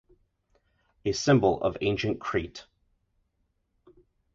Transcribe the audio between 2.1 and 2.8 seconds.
Crete.